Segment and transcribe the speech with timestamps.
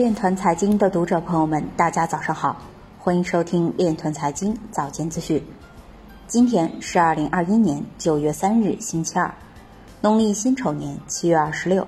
[0.00, 2.56] 链团财经的读者朋友们，大家早上好，
[2.98, 5.44] 欢迎收听链团财经早间资讯。
[6.26, 9.30] 今天是二零二一年九月三日，星期二，
[10.00, 11.86] 农历辛丑年七月二十六。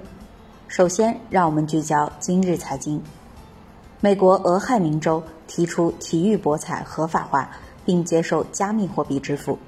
[0.69, 3.03] 首先，让我们聚焦今日财经。
[4.01, 7.51] 美国俄亥明州提出体育博彩合法化，
[7.83, 9.59] 并接受加密货币支付。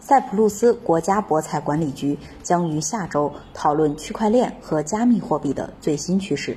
[0.00, 6.56] 塞浦路斯国家博彩管理局将于下周讨论区块链和加密货币的最新趋势。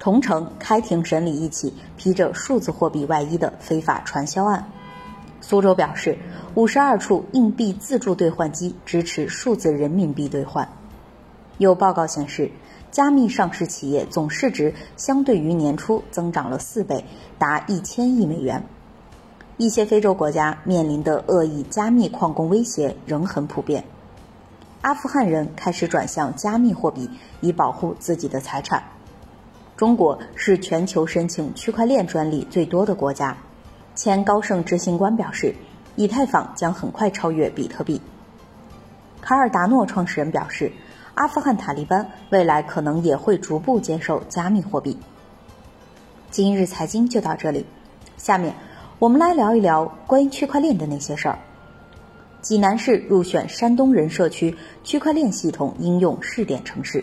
[0.00, 4.64] 同城开庭审理一起披着数字货币外衣的非法传销案。
[5.42, 6.18] 苏州表示，
[6.54, 10.68] 五十二处硬币自助兑换机支持数字人民币兑换。
[11.58, 12.50] 有报告显示，
[12.90, 17.04] 加密上市企业总市值相对于年初增长了四倍，
[17.38, 18.64] 达一千亿美元。
[19.58, 23.84] 一些非洲国家面临的恶意加密矿工威胁仍很普遍。
[24.80, 27.10] 阿富汗人开始转向加密货币，
[27.42, 28.82] 以保护自己的财产。
[29.80, 33.34] 中国是全球申请区块链专利最多的国家。
[33.94, 35.54] 前高盛执行官表示，
[35.96, 37.98] 以太坊将很快超越比特币。
[39.22, 40.70] 卡尔达诺创始人表示，
[41.14, 44.98] 阿富汗塔利班未来可能也会逐步接受加密货币。
[46.30, 47.64] 今日财经就到这里，
[48.18, 48.54] 下面
[48.98, 51.38] 我们来聊一聊关于区块链的那些事儿。
[52.42, 57.02] 济南市入选山东人社区区块链系统应用试点城市。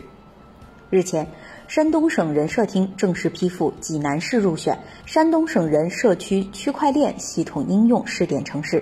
[0.91, 1.27] 日前。
[1.67, 8.81] 山东省人社厅正式批复济南市入选山东省人社区区块链系统应用试点城市，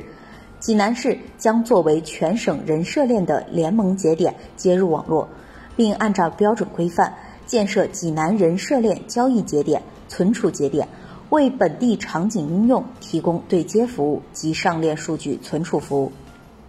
[0.59, 5.27] 济南市将作为全省人社链的联盟节点接入网络，
[5.75, 7.11] 并按照标准规范
[7.47, 10.87] 建设济南人社链交易节点、存储节点，
[11.31, 16.11] 为本地场景应用提供对接服务及上链数据存储服务。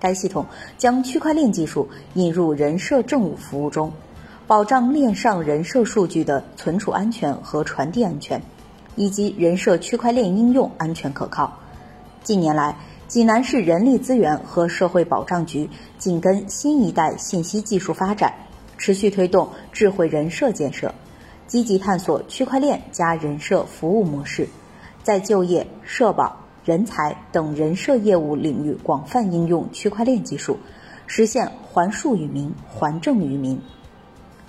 [0.00, 0.47] 该系统
[0.78, 3.92] 将区块链技术引入人社政务服务中。
[4.47, 8.41] 保障链上人社数据的存储安全和传递安全，
[8.95, 11.53] 以及人社区块链应用安全可靠。
[12.23, 12.77] 近年来，
[13.09, 15.69] 济南市人力资源和社会保障局
[15.99, 18.33] 紧跟新一代信息技术发展，
[18.79, 20.95] 持续推动智慧人社建设，
[21.49, 24.49] 积极探索区块链加人社服务模式，
[25.03, 30.56] 在就业、社保、人才等人社业务领域广泛应用区块链技术，
[31.09, 33.61] 实现还数于民、还政于民。